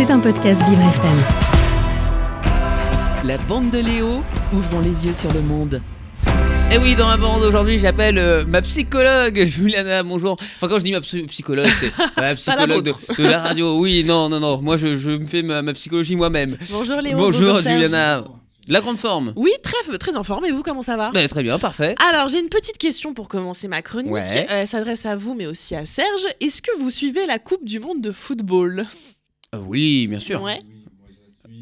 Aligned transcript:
C'est 0.00 0.10
un 0.10 0.18
podcast 0.18 0.66
Vivre 0.66 0.80
FM. 0.80 1.18
La 3.22 3.36
bande 3.36 3.68
de 3.68 3.80
Léo, 3.80 4.22
ouvrons 4.50 4.80
les 4.80 5.04
yeux 5.04 5.12
sur 5.12 5.30
le 5.30 5.42
monde. 5.42 5.82
Et 6.72 6.78
oui, 6.78 6.96
dans 6.96 7.06
ma 7.06 7.18
bande 7.18 7.42
aujourd'hui, 7.42 7.78
j'appelle 7.78 8.16
euh, 8.16 8.46
ma 8.46 8.62
psychologue, 8.62 9.44
Juliana, 9.44 10.02
bonjour. 10.02 10.38
Enfin, 10.56 10.68
quand 10.68 10.78
je 10.78 10.84
dis 10.84 10.92
ma 10.92 11.02
psy- 11.02 11.24
psychologue, 11.24 11.68
c'est 11.78 11.92
ma 12.16 12.34
psychologue 12.34 12.82
de, 13.18 13.24
la 13.26 13.40
radio. 13.40 13.78
Oui, 13.78 14.02
non, 14.02 14.30
non, 14.30 14.40
non, 14.40 14.62
moi 14.62 14.78
je, 14.78 14.96
je 14.96 15.10
me 15.10 15.26
fais 15.26 15.42
ma, 15.42 15.60
ma 15.60 15.74
psychologie 15.74 16.16
moi-même. 16.16 16.56
Bonjour 16.70 16.96
Léo. 17.02 17.18
bonjour. 17.18 17.58
Juliana. 17.58 18.24
La 18.68 18.80
grande 18.80 18.96
forme 18.96 19.34
Oui, 19.36 19.52
très, 19.62 19.98
très 19.98 20.16
en 20.16 20.22
forme. 20.24 20.46
Et 20.46 20.50
vous, 20.50 20.62
comment 20.62 20.80
ça 20.80 20.96
va? 20.96 21.10
Ouais, 21.14 21.28
Très 21.28 21.42
bien, 21.42 21.58
parfait. 21.58 21.94
Alors, 22.08 22.28
j'ai 22.28 22.40
une 22.40 22.48
petite 22.48 22.78
question 22.78 23.12
pour 23.12 23.28
commencer 23.28 23.68
ma 23.68 23.82
chronique. 23.82 24.12
Ouais. 24.12 24.46
Euh, 24.48 24.60
Elle 24.62 24.66
s'adresse 24.66 25.04
à 25.04 25.14
vous, 25.14 25.34
mais 25.34 25.44
aussi 25.46 25.76
à 25.76 25.84
Serge. 25.84 26.24
Est-ce 26.40 26.62
que 26.62 26.74
vous 26.78 26.88
suivez 26.88 27.26
la 27.26 27.38
Coupe 27.38 27.66
du 27.66 27.80
Monde 27.80 28.00
de 28.00 28.12
football? 28.12 28.86
Oui, 29.66 30.06
bien 30.08 30.18
sûr. 30.20 30.42
Ouais. 30.42 30.58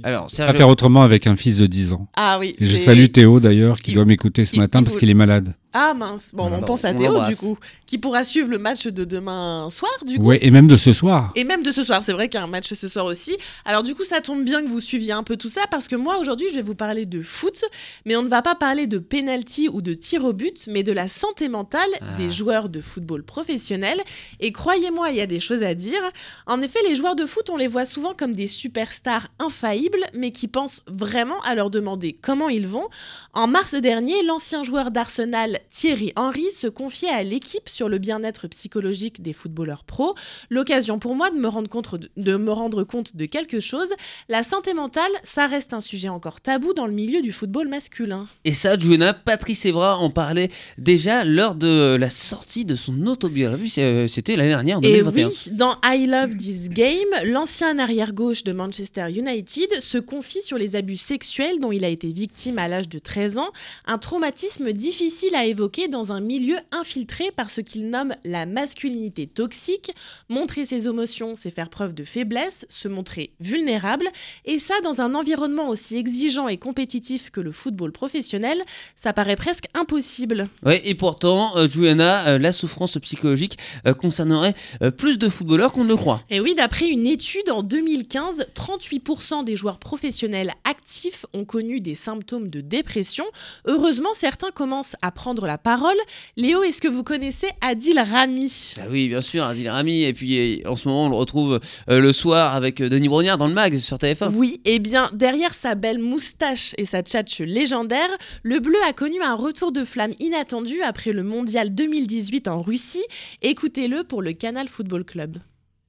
Alors, 0.05 0.24
Pas 0.24 0.29
Serge, 0.29 0.56
faire 0.56 0.69
autrement 0.69 1.02
avec 1.02 1.27
un 1.27 1.34
fils 1.37 1.59
de 1.59 1.66
10 1.66 1.92
ans. 1.92 2.06
Ah 2.15 2.38
oui. 2.38 2.55
Et 2.59 2.66
je 2.66 2.77
salue 2.77 3.06
Théo 3.06 3.41
d'ailleurs, 3.41 3.80
qui 3.80 3.91
Il- 3.91 3.95
doit 3.95 4.05
m'écouter 4.05 4.45
ce 4.45 4.55
il- 4.55 4.60
matin 4.60 4.80
il 4.80 4.84
parce 4.84 4.96
qu'il 4.96 5.10
est 5.10 5.15
malade. 5.15 5.55
Ah 5.75 5.93
mince. 5.93 6.31
Bon, 6.33 6.51
on 6.51 6.63
pense 6.63 6.85
à 6.87 6.95
Théo, 6.95 7.21
du 7.27 7.37
coup, 7.37 7.59
qui 7.87 7.99
pourra 7.99 8.25
suivre 8.25 8.49
le 8.49 8.59
match 8.59 8.87
de 8.87 9.05
demain 9.05 9.69
soir, 9.71 9.93
du 10.07 10.17
coup. 10.17 10.25
Ouais, 10.25 10.39
et 10.41 10.51
même 10.51 10.67
de 10.67 10.77
ce 10.77 10.95
soir. 10.95 11.31
Et 11.37 11.45
même 11.45 11.63
de 11.63 11.71
ce 11.73 11.85
soir, 11.85 12.03
c'est 12.03 12.13
vrai 12.15 12.29
qu'il 12.31 12.39
y 12.39 12.43
a 12.43 12.45
un 12.45 12.49
match 12.49 12.73
ce 12.73 12.89
soir 12.89 13.05
aussi. 13.05 13.37
Alors 13.67 13.83
du 13.83 13.95
coup, 13.95 14.05
ça 14.05 14.23
tombe 14.23 14.45
bien 14.45 14.63
que 14.63 14.69
vous 14.69 14.81
suiviez 14.81 15.13
un 15.13 15.23
peu 15.23 15.37
tout 15.37 15.51
ça 15.51 15.63
parce 15.71 15.87
que 15.87 15.95
moi 15.95 16.17
aujourd'hui, 16.19 16.47
je 16.51 16.57
vais 16.57 16.63
vous 16.63 16.75
parler 16.75 17.05
de 17.05 17.23
foot, 17.23 17.65
mais 18.07 18.17
on 18.17 18.23
ne 18.23 18.29
va 18.29 18.41
pas 18.41 18.55
parler 18.55 18.87
de 18.87 18.99
penalty 18.99 19.69
ou 19.69 19.83
de 19.83 19.93
tir 19.93 20.25
au 20.25 20.33
but, 20.33 20.67
mais 20.69 20.83
de 20.83 20.93
la 20.93 21.07
santé 21.07 21.49
mentale 21.51 21.89
Ah. 22.01 22.16
des 22.16 22.30
joueurs 22.30 22.71
de 22.71 22.80
football 22.80 23.23
professionnels. 23.23 24.01
Et 24.41 24.53
croyez-moi, 24.53 25.11
il 25.11 25.16
y 25.16 25.21
a 25.21 25.27
des 25.27 25.41
choses 25.41 25.63
à 25.63 25.75
dire. 25.75 26.01
En 26.47 26.63
effet, 26.63 26.79
les 26.89 26.97
joueurs 26.97 27.15
de 27.16 27.27
foot, 27.27 27.51
on 27.51 27.57
les 27.57 27.69
voit 27.69 27.85
souvent 27.85 28.15
comme 28.15 28.35
des 28.35 28.47
superstars 28.47 29.29
infaillibles, 29.39 30.05
mais 30.15 30.30
qui 30.30 30.49
pensent 30.49 30.80
vraiment 30.87 31.41
à 31.43 31.55
leur 31.55 31.69
demander 31.71 32.15
comment 32.21 32.49
ils 32.49 32.66
vont. 32.66 32.88
En 33.35 33.47
mars 33.47 33.75
dernier, 33.75 34.23
l'ancien 34.25 34.63
joueur 34.63 34.91
d'Arsenal 34.91 35.57
Thierry 35.70 36.12
Henry 36.16 36.51
se 36.51 36.66
confiait 36.66 37.09
à 37.09 37.23
l'équipe 37.23 37.68
sur 37.68 37.88
le 37.88 37.98
bien-être 37.98 38.46
psychologique 38.48 39.23
des 39.23 39.32
footballeurs 39.32 39.84
pros. 39.84 40.14
L'occasion 40.51 40.98
pour 40.98 41.14
moi 41.14 41.30
de 41.30 41.37
me 41.37 41.48
rendre 41.48 41.68
compte 41.68 41.95
de, 41.96 42.10
de 42.16 42.37
me 42.37 42.52
rendre 42.52 42.84
compte 42.84 43.16
de 43.16 43.26
quelque 43.26 43.60
chose. 43.60 43.88
La 44.29 44.42
santé 44.42 44.74
mentale, 44.74 45.10
ça 45.24 45.46
reste 45.46 45.73
un 45.73 45.80
sujet 45.80 46.09
encore 46.09 46.40
tabou 46.40 46.73
dans 46.74 46.86
le 46.86 46.92
milieu 46.92 47.23
du 47.23 47.32
football 47.32 47.68
masculin. 47.68 48.26
et 48.45 48.52
ça, 48.54 48.79
Juliana, 48.79 49.12
Patrice 49.14 49.64
Evra 49.66 49.98
en 49.98 50.10
parlait 50.10 50.51
déjà 50.79 51.24
lors 51.24 51.54
de 51.54 51.96
la 51.98 52.10
sortie 52.10 52.64
de 52.64 52.76
son 52.76 53.06
autobiographie. 53.06 53.74
Euh, 53.79 54.06
C'était 54.06 54.36
l'année 54.36 54.51
dernière, 54.51 54.79
en 54.79 54.82
Et 54.82 54.90
2021. 55.02 55.29
oui, 55.29 55.34
dans 55.52 55.76
I 55.84 56.06
Love 56.06 56.36
This 56.36 56.68
Game, 56.68 57.09
l'ancien 57.24 57.79
arrière-gauche 57.79 58.45
de 58.45 58.52
Manchester 58.52 59.06
United 59.10 59.80
se 59.80 59.98
confie 59.98 60.42
sur 60.42 60.59
les 60.59 60.76
abus 60.76 60.96
sexuels 60.96 61.59
dont 61.60 61.73
il 61.73 61.84
a 61.84 61.88
été 61.88 62.12
victime 62.12 62.59
à 62.59 62.68
l'âge 62.68 62.88
de 62.88 62.98
13 62.98 63.38
ans, 63.38 63.51
un 63.86 63.98
traumatisme 63.98 64.72
difficile 64.72 65.34
à 65.34 65.47
évoquer 65.49 65.88
dans 65.88 66.12
un 66.12 66.21
milieu 66.21 66.56
infiltré 66.72 67.31
par 67.31 67.50
ce 67.50 67.60
qu'il 67.60 67.91
nomme 67.91 68.15
la 68.25 68.47
masculinité 68.47 69.27
toxique. 69.27 69.93
Montrer 70.28 70.65
ses 70.65 70.87
émotions, 70.87 71.34
c'est 71.34 71.50
faire 71.50 71.71
preuve 71.71 71.94
de 71.94 72.04
faiblesse, 72.04 72.66
se 72.69 72.88
montrer 72.88 73.32
vulnérable, 73.41 74.06
et 74.44 74.59
ça 74.59 74.75
dans 74.82 75.00
un 75.00 75.15
environnement 75.15 75.69
aussi 75.69 75.97
exigeant 75.97 76.49
et 76.49 76.56
compétitif 76.56 77.31
que 77.31 77.41
le 77.41 77.53
football 77.53 77.93
professionnel, 77.93 78.62
ça 78.97 79.12
paraît 79.12 79.37
presque 79.37 79.66
impossible. 79.75 80.49
Ouais, 80.65 80.81
et 80.84 80.94
pourtant, 80.94 81.56
euh, 81.56 81.69
Juliana, 81.69 82.28
euh, 82.28 82.38
la 82.38 82.53
souffrance 82.53 82.99
psychologique 82.99 83.59
euh, 83.87 83.94
concernerait 83.94 84.54
euh, 84.82 84.91
plus 84.91 85.19
de 85.19 85.28
footballeurs 85.28 85.72
qu'on 85.72 85.84
ne 85.84 85.88
le 85.88 85.97
croit. 85.97 86.22
Et 86.31 86.41
oui, 86.41 86.54
d'après 86.54 86.88
une 86.88 87.06
étude 87.06 87.50
en 87.50 87.62
2015, 87.62 88.47
38% 88.54 89.44
des 89.44 89.56
joueurs 89.56 89.78
professionnels 89.78 90.53
actifs 90.65 91.26
ont 91.34 91.44
connu 91.44 91.81
des 91.81 91.94
symptômes 91.94 92.49
de 92.49 92.60
dépression. 92.60 93.25
Heureusement, 93.66 94.10
certains 94.15 94.50
commencent 94.50 94.97
à 95.03 95.10
prendre 95.10 95.38
la 95.47 95.59
parole. 95.59 95.97
Léo, 96.37 96.62
est-ce 96.62 96.81
que 96.81 96.88
vous 96.88 97.03
connaissez 97.03 97.49
Adil 97.60 97.99
Rami? 97.99 98.75
Ah 98.78 98.87
oui, 98.91 99.09
bien 99.09 99.21
sûr, 99.21 99.44
Adil 99.44 99.69
Rami. 99.69 100.04
Et 100.04 100.12
puis 100.12 100.62
en 100.66 100.76
ce 100.76 100.88
moment, 100.88 101.06
on 101.06 101.09
le 101.09 101.16
retrouve 101.16 101.60
euh, 101.88 102.00
le 102.00 102.12
soir 102.12 102.54
avec 102.54 102.81
euh, 102.81 102.88
Denis 102.88 103.09
Brognard 103.09 103.38
dans 103.38 103.48
le 103.48 103.54
mag 103.54 103.77
sur 103.78 103.97
TF1. 103.97 104.32
Oui, 104.34 104.60
eh 104.65 104.78
bien, 104.78 105.10
derrière 105.12 105.54
sa 105.54 105.75
belle 105.75 105.98
moustache 105.98 106.75
et 106.78 106.84
sa 106.84 107.03
tchatche 107.03 107.41
légendaire, 107.41 108.10
le 108.43 108.60
bleu 108.60 108.78
a 108.88 108.93
connu 108.93 109.21
un 109.22 109.34
retour 109.34 109.72
de 109.72 109.84
flamme 109.84 110.12
inattendu 110.21 110.82
après 110.82 111.12
le 111.12 111.22
mondial 111.22 111.75
2018 111.75 112.48
en 112.48 112.62
Russie. 112.62 113.04
Écoutez-le 113.43 114.04
pour 114.04 114.22
le 114.22 114.32
Canal 114.32 114.69
Football 114.69 115.04
Club. 115.04 115.38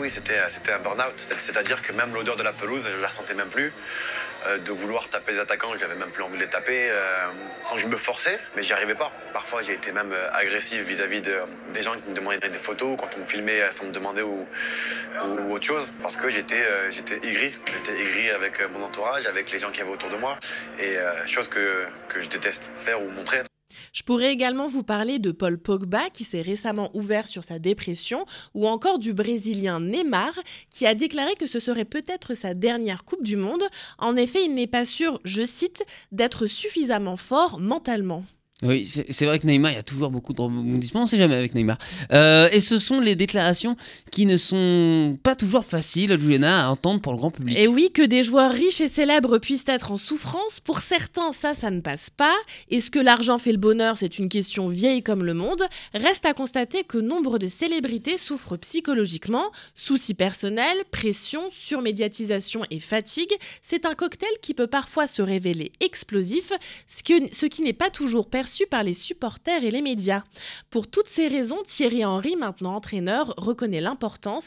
Oui, 0.02 0.10
c'était 0.10 0.40
euh, 0.40 0.48
c'était 0.54 0.72
un 0.72 0.80
burn-out, 0.80 1.14
C'est- 1.28 1.38
c'est-à-dire 1.40 1.82
que 1.82 1.92
même 1.92 2.14
l'odeur 2.14 2.38
de 2.38 2.44
la 2.44 2.54
pelouse, 2.54 2.82
je 2.90 3.02
la 3.02 3.10
ressentais 3.10 3.34
même 3.34 3.50
plus. 3.50 3.74
Euh, 4.48 4.58
de 4.58 4.72
vouloir 4.72 5.10
taper 5.10 5.34
les 5.34 5.40
attaquants, 5.40 5.76
j'avais 5.78 5.96
même 5.96 6.12
plus 6.12 6.24
envie 6.24 6.38
de 6.38 6.44
les 6.44 6.50
taper. 6.50 6.90
Euh, 6.90 7.28
je 7.76 7.86
me 7.86 7.98
forçais, 7.98 8.40
mais 8.56 8.64
j'y 8.64 8.72
arrivais 8.72 8.96
pas. 8.96 9.12
Parfois, 9.34 9.62
j'ai 9.62 9.74
été 9.74 9.92
même 9.92 10.16
agressif 10.32 10.84
vis-à-vis 10.84 11.22
de, 11.22 11.42
des 11.74 11.84
gens 11.84 11.96
qui 12.00 12.10
me 12.10 12.16
demandaient 12.16 12.48
des 12.48 12.60
photos, 12.60 12.98
quand 12.98 13.10
on 13.18 13.20
me 13.20 13.26
filmait 13.26 13.70
sans 13.74 13.84
me 13.88 13.92
demander 13.92 14.22
ou, 14.22 14.48
autre 15.52 15.66
chose, 15.66 15.92
parce 16.02 16.16
que 16.16 16.30
j'étais 16.30 16.64
j'étais 16.92 17.18
aigri. 17.18 17.54
J'étais 17.74 18.00
aigri 18.00 18.30
avec 18.30 18.62
mon 18.72 18.82
entourage, 18.86 19.26
avec 19.26 19.52
les 19.52 19.60
gens 19.60 19.72
qui 19.72 19.82
avaient 19.82 19.92
autour 19.92 20.10
de 20.12 20.16
moi, 20.18 20.38
et 20.80 20.96
chose 21.26 21.50
que, 21.50 21.86
que 22.08 22.22
je 22.22 22.30
déteste 22.30 22.62
faire 22.86 23.02
ou 23.02 23.10
montrer. 23.10 23.49
Je 24.00 24.04
pourrais 24.06 24.32
également 24.32 24.68
vous 24.70 24.82
parler 24.82 25.20
de 25.20 25.30
Paul 25.30 25.58
Pogba 25.58 26.10
qui 26.14 26.24
s'est 26.24 26.42
récemment 26.42 26.90
ouvert 26.94 27.28
sur 27.28 27.44
sa 27.44 27.60
dépression 27.60 28.26
ou 28.54 28.66
encore 28.66 28.98
du 28.98 29.12
Brésilien 29.12 29.82
Neymar 29.82 30.40
qui 30.70 30.86
a 30.86 30.96
déclaré 30.96 31.36
que 31.36 31.48
ce 31.48 31.60
serait 31.60 31.84
peut-être 31.84 32.34
sa 32.34 32.54
dernière 32.54 33.04
Coupe 33.04 33.24
du 33.24 33.36
Monde. 33.36 33.64
En 33.98 34.16
effet, 34.16 34.46
il 34.46 34.56
n'est 34.56 34.68
pas 34.68 34.86
sûr, 34.86 35.20
je 35.26 35.44
cite, 35.44 35.84
d'être 36.14 36.48
suffisamment 36.48 37.18
fort 37.18 37.60
mentalement. 37.60 38.24
Oui, 38.62 38.86
c'est 38.86 39.26
vrai 39.26 39.40
que 39.40 39.48
Neymar, 39.48 39.72
il 39.72 39.76
y 39.76 39.80
a 39.80 39.84
toujours 39.84 40.12
beaucoup 40.12 40.34
de 40.34 40.42
rebondissements, 40.42 41.04
on 41.04 41.06
sait 41.06 41.16
jamais 41.16 41.36
avec 41.36 41.56
Neymar. 41.56 41.78
Euh, 42.12 42.50
et 42.52 42.60
ce 42.60 42.78
sont 42.78 43.00
les 43.00 43.16
déclarations 43.16 43.78
qui 44.10 44.26
ne 44.26 44.38
sont 44.38 45.18
pas 45.24 45.36
toujours 45.36 45.66
faciles, 45.66 46.20
Juliana, 46.20 46.68
à 46.68 46.70
entendre 46.70 47.02
pour 47.02 47.14
le 47.14 47.18
grand 47.18 47.32
public. 47.32 47.58
Et 47.58 47.68
oui, 47.68 47.92
que 47.92 48.02
des 48.02 48.24
joueurs 48.24 48.52
riches 48.52 48.82
et 48.82 48.88
célèbres 48.88 49.38
puissent 49.38 49.68
être 49.68 49.92
en 49.92 49.98
souffrance, 49.98 50.60
pour 50.60 50.80
certains, 50.80 51.32
ça, 51.32 51.54
ça 51.54 51.72
ne 51.72 51.82
passe 51.82 52.10
pas. 52.10 52.36
Est-ce 52.72 52.92
que 52.92 53.00
l'argent 53.00 53.38
fait 53.38 53.52
le 53.52 53.58
bonheur? 53.58 53.98
C'est 53.98 54.20
une 54.20 54.30
question 54.30 54.68
vieille 54.68 55.04
comme 55.04 55.24
le 55.24 55.34
monde. 55.34 55.64
Reste 55.94 56.26
à 56.26 56.34
constater 56.34 56.84
que 56.84 56.98
nombre 56.98 57.38
de 57.38 57.48
célébrités 57.48 58.18
souffrent 58.18 58.58
psychologiquement. 58.58 59.52
Soucis 59.76 60.16
personnels, 60.16 60.84
pression, 60.92 61.50
surmédiatisation 61.52 62.64
et 62.72 62.80
fatigue. 62.80 63.34
C'est 63.62 63.86
un 63.86 63.94
cocktail 63.94 64.30
qui 64.42 64.54
peut 64.54 64.68
parfois 64.68 65.08
se 65.08 65.22
révéler 65.22 65.72
explosif, 65.80 66.52
ce, 66.88 67.04
ce 67.32 67.46
qui 67.46 67.62
n'est 67.62 67.74
pas 67.74 67.90
toujours 67.90 68.30
perçu 68.30 68.66
par 68.66 68.84
les 68.84 68.94
supporters 68.94 69.64
et 69.64 69.72
les 69.72 69.82
médias. 69.82 70.24
Pour 70.70 70.88
toutes 70.88 71.08
ces 71.08 71.28
raisons, 71.28 71.62
Thierry 71.66 72.04
Henry, 72.04 72.36
maintenant 72.36 72.76
entraîneur, 72.76 73.34
reconnaît 73.38 73.82
l'importance 73.82 73.99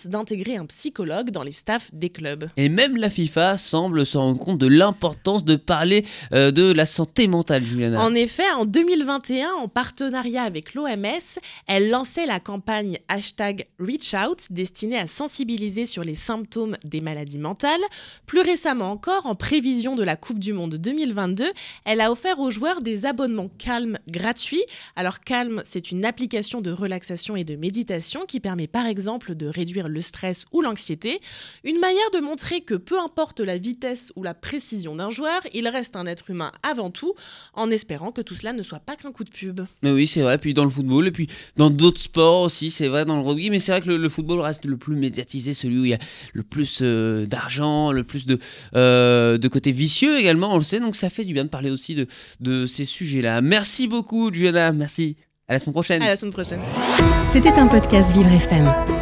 d'intégrer 0.07 0.57
un 0.57 0.67
psychologue 0.67 1.31
dans 1.31 1.43
les 1.43 1.53
staffs 1.53 1.91
des 1.93 2.11
clubs. 2.11 2.49
Et 2.57 2.69
même 2.69 2.97
la 2.97 3.11
FIFA 3.11 3.59
semble 3.59 4.07
se 4.07 4.17
rendre 4.19 4.39
compte 4.39 4.59
de 4.59 4.67
l'importance 4.67 5.45
de 5.45 5.57
parler 5.57 6.05
euh, 6.33 6.51
de 6.51 6.73
la 6.73 6.87
santé 6.87 7.27
mentale, 7.29 7.65
Juliana. 7.65 8.03
En 8.03 8.15
effet, 8.15 8.51
en 8.57 8.65
2021, 8.65 9.53
en 9.53 9.69
partenariat 9.69 10.43
avec 10.43 10.75
l'OMS, 10.75 11.39
elle 11.67 11.91
lançait 11.91 12.27
la 12.27 12.41
campagne 12.41 12.99
hashtag 13.09 13.67
ReachOut 13.79 14.47
destinée 14.51 14.99
à 14.99 15.07
sensibiliser 15.07 15.87
sur 15.87 16.03
les 16.03 16.15
symptômes 16.15 16.77
des 16.85 17.01
maladies 17.01 17.39
mentales. 17.39 17.81
Plus 18.27 18.41
récemment 18.41 18.91
encore, 18.91 19.27
en 19.27 19.35
prévision 19.35 19.95
de 19.95 20.03
la 20.03 20.17
Coupe 20.17 20.39
du 20.39 20.53
Monde 20.53 20.77
2022, 20.77 21.47
elle 21.85 22.01
a 22.01 22.11
offert 22.11 22.41
aux 22.41 22.51
joueurs 22.51 22.81
des 22.81 23.07
abonnements 23.07 23.51
Calm 23.59 23.99
gratuits. 24.09 24.65
Alors 24.97 25.21
Calm, 25.21 25.63
c'est 25.65 25.91
une 25.91 26.05
application 26.05 26.61
de 26.61 26.71
relaxation 26.71 27.37
et 27.37 27.45
de 27.45 27.57
méditation 27.57 28.25
qui 28.27 28.41
permet 28.41 28.67
par 28.67 28.87
exemple 28.87 29.35
de 29.43 29.49
réduire 29.49 29.89
le 29.89 30.01
stress 30.01 30.45
ou 30.53 30.61
l'anxiété. 30.61 31.21
Une 31.65 31.79
manière 31.79 32.11
de 32.15 32.21
montrer 32.21 32.61
que 32.61 32.75
peu 32.75 32.99
importe 32.99 33.41
la 33.41 33.59
vitesse 33.59 34.13
ou 34.17 34.23
la 34.23 34.35
précision 34.35 34.97
d'un 34.97 35.11
joueur, 35.11 35.41
il 35.53 35.67
reste 35.69 35.97
un 35.97 36.07
être 36.07 36.31
humain 36.31 36.53
avant 36.63 36.91
tout, 36.91 37.15
en 37.55 37.71
espérant 37.71 38.13
que 38.13 38.21
tout 38.21 38.35
cela 38.35 38.53
ne 38.53 38.63
soit 38.63 38.81
pas 38.81 38.97
qu'un 38.97 39.13
coup 39.13 39.25
de 39.25 39.31
pub. 39.31 39.63
Mais 39.83 39.91
oui, 39.91 40.07
c'est 40.07 40.23
vrai. 40.23 40.39
Puis 40.39 40.55
dans 40.55 40.65
le 40.65 40.71
football, 40.71 41.07
et 41.09 41.11
puis 41.11 41.29
dans 41.57 41.71
d'autres 41.71 42.01
sports 42.01 42.43
aussi, 42.43 42.71
c'est 42.71 42.89
vrai, 42.89 43.05
dans 43.05 43.17
le 43.17 43.23
rugby. 43.23 43.51
Mais 43.51 43.59
c'est 43.59 43.73
vrai 43.73 43.81
que 43.81 43.89
le, 43.89 43.97
le 43.97 44.09
football 44.09 44.41
reste 44.41 44.65
le 44.65 44.77
plus 44.77 44.97
médiatisé, 44.97 45.55
celui 45.55 45.79
où 45.81 45.85
il 45.85 45.91
y 45.91 45.95
a 45.95 45.99
le 46.33 46.43
plus 46.43 46.79
euh, 46.83 47.27
d'argent, 47.27 47.93
le 47.93 48.05
plus 48.05 48.27
de, 48.27 48.39
euh, 48.77 49.39
de 49.39 49.49
côté 49.49 49.73
vicieux 49.73 50.19
également, 50.19 50.55
on 50.55 50.59
le 50.59 50.65
sait. 50.65 50.81
Donc 50.81 50.95
ça 50.97 51.11
fait 51.11 51.25
du 51.25 51.33
bien 51.33 51.45
de 51.45 51.51
parler 51.51 51.71
aussi 51.71 51.95
de, 51.95 52.07
de 52.41 52.67
ces 52.67 52.85
sujets-là. 52.85 53.41
Merci 53.41 53.89
beaucoup, 53.89 54.33
Juliana. 54.33 54.73
Merci. 54.73 55.17
À 55.49 55.55
la 55.55 55.59
semaine 55.59 55.75
prochaine. 55.75 56.03
À 56.03 56.07
la 56.07 56.17
semaine 56.17 56.33
prochaine. 56.33 56.61
C'était 57.31 57.51
un 57.51 57.67
podcast 57.67 58.13
Vivre 58.13 58.33
FM. 58.33 59.02